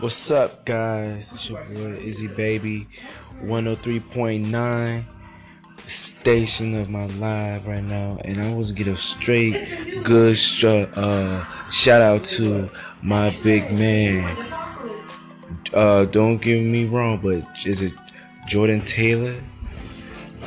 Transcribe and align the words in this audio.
What's 0.00 0.28
up, 0.32 0.64
guys? 0.64 1.32
It's 1.32 1.48
your 1.48 1.62
boy 1.62 1.94
Izzy 2.02 2.26
Baby, 2.26 2.88
103.9 3.44 5.04
station 5.86 6.74
of 6.74 6.90
my 6.90 7.06
live 7.06 7.64
right 7.68 7.82
now, 7.82 8.18
and 8.24 8.42
I 8.42 8.52
was 8.52 8.72
get 8.72 8.88
a 8.88 8.96
straight 8.96 9.54
good 10.02 10.36
uh, 10.66 11.44
shout 11.70 12.02
out 12.02 12.24
to 12.24 12.68
my 13.04 13.30
big 13.44 13.70
man. 13.72 14.36
Uh, 15.72 16.06
don't 16.06 16.38
get 16.38 16.60
me 16.60 16.86
wrong, 16.86 17.20
but 17.22 17.44
is 17.64 17.80
it 17.80 17.92
Jordan 18.48 18.80
Taylor? 18.80 19.36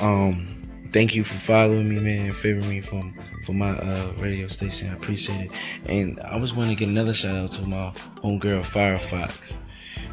Um, 0.01 0.45
thank 0.91 1.15
you 1.15 1.23
for 1.23 1.35
following 1.35 1.89
me, 1.89 1.99
man, 1.99 2.31
favoring 2.33 2.69
me 2.69 2.81
from 2.81 3.13
for 3.45 3.53
my 3.53 3.71
uh, 3.71 4.11
radio 4.17 4.47
station. 4.47 4.89
I 4.89 4.95
appreciate 4.95 5.49
it. 5.49 5.51
And 5.85 6.19
I 6.21 6.37
was 6.37 6.53
want 6.53 6.69
to 6.69 6.75
get 6.75 6.87
another 6.87 7.13
shout 7.13 7.35
out 7.35 7.51
to 7.53 7.61
my 7.67 7.91
homegirl 8.23 8.61
Firefox. 8.61 9.57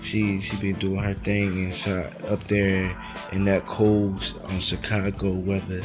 She 0.03 0.41
she 0.41 0.57
been 0.57 0.79
doing 0.79 1.03
her 1.03 1.15
thing 1.15 1.65
and 1.65 1.75
shot 1.75 2.25
up 2.25 2.45
there 2.45 2.97
in 3.33 3.45
that 3.45 3.67
cold 3.67 4.23
um, 4.45 4.61
Chicago 4.61 5.31
weather, 5.31 5.81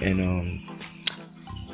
and 0.00 0.20
um, 0.20 0.62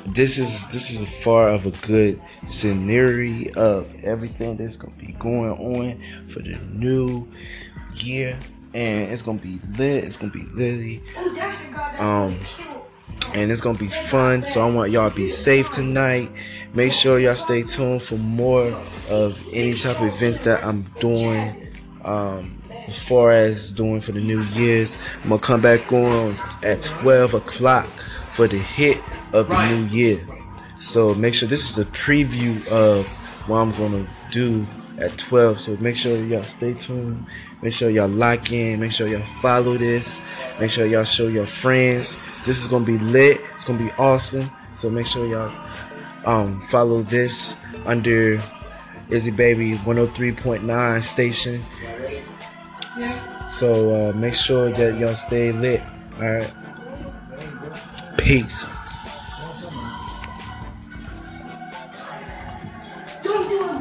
this 0.07 0.37
is 0.37 0.71
this 0.71 0.91
is 0.91 1.01
a 1.01 1.05
far 1.05 1.49
of 1.49 1.65
a 1.65 1.71
good 1.87 2.19
scenery 2.47 3.49
of 3.55 4.03
everything 4.03 4.57
that's 4.57 4.75
gonna 4.75 4.93
be 4.97 5.13
going 5.13 5.51
on 5.51 6.27
for 6.27 6.39
the 6.39 6.59
new 6.73 7.27
year, 7.95 8.37
and 8.75 9.09
it's 9.09 9.21
gonna 9.21 9.39
be 9.39 9.57
lit. 9.77 10.03
It's 10.03 10.17
gonna 10.17 10.33
be 10.33 10.43
litty. 10.53 11.01
Um, 11.97 12.37
and 13.33 13.49
it's 13.49 13.61
gonna 13.61 13.77
be 13.77 13.87
fun. 13.87 14.43
So 14.43 14.61
I 14.61 14.71
want 14.71 14.91
y'all 14.91 15.09
to 15.09 15.15
be 15.15 15.27
safe 15.27 15.71
tonight. 15.71 16.29
Make 16.73 16.91
sure 16.91 17.17
y'all 17.17 17.35
stay 17.35 17.63
tuned 17.63 18.01
for 18.01 18.17
more 18.17 18.67
of 19.09 19.41
any 19.53 19.73
type 19.75 19.99
of 20.01 20.07
events 20.07 20.41
that 20.41 20.63
I'm 20.63 20.81
doing. 20.99 21.71
Um, 22.03 22.61
as 22.87 22.99
far 22.99 23.31
as 23.31 23.71
doing 23.71 24.01
for 24.01 24.11
the 24.11 24.21
New 24.21 24.41
Year's, 24.53 24.97
I'm 25.23 25.29
gonna 25.29 25.41
come 25.41 25.61
back 25.61 25.91
on 25.93 26.35
at 26.61 26.83
12 26.83 27.33
o'clock 27.33 27.85
for 27.85 28.47
the 28.47 28.57
hit 28.57 29.01
of 29.31 29.47
the 29.47 29.69
new 29.69 29.85
year. 29.85 30.19
So 30.77 31.15
make 31.15 31.33
sure 31.33 31.47
this 31.47 31.71
is 31.71 31.79
a 31.79 31.89
preview 31.91 32.55
of 32.71 33.07
what 33.47 33.57
I'm 33.57 33.71
gonna 33.71 34.05
do 34.31 34.65
at 34.99 35.17
12. 35.17 35.59
So 35.59 35.77
make 35.79 35.95
sure 35.95 36.15
y'all 36.25 36.43
stay 36.43 36.73
tuned. 36.73 37.25
Make 37.61 37.73
sure 37.73 37.89
y'all 37.89 38.07
lock 38.07 38.51
in. 38.51 38.79
Make 38.79 38.91
sure 38.91 39.07
y'all 39.07 39.21
follow 39.41 39.73
this. 39.75 40.21
Make 40.59 40.71
sure 40.71 40.85
y'all 40.85 41.03
show 41.03 41.27
your 41.27 41.45
friends. 41.45 42.15
This 42.45 42.61
is 42.61 42.67
gonna 42.67 42.85
be 42.85 42.97
lit. 42.99 43.41
It's 43.55 43.65
gonna 43.65 43.79
be 43.79 43.91
awesome. 43.97 44.49
So 44.73 44.89
make 44.89 45.05
sure 45.07 45.27
y'all 45.27 45.51
um, 46.25 46.59
follow 46.61 47.01
this 47.01 47.61
under 47.85 48.41
Izzy 49.09 49.31
Baby 49.31 49.77
103.9 49.77 51.03
station. 51.03 51.59
So 53.49 54.09
uh, 54.09 54.13
make 54.13 54.33
sure 54.33 54.69
that 54.69 54.99
y'all 54.99 55.15
stay 55.15 55.51
lit. 55.51 55.81
All 56.17 56.29
right. 56.29 56.53
Peace. 58.17 58.74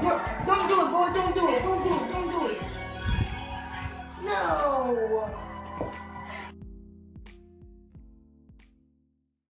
Don't 0.04 0.68
do 0.68 0.86
it, 0.86 0.90
boy. 0.90 1.12
Don't 1.14 1.34
do 1.34 1.48
it. 1.48 1.62
Don't 1.62 1.82
do 1.82 1.94
it. 1.94 2.12
Don't 2.12 2.28
do 2.30 2.46
it. 2.48 2.60
No. 4.22 5.53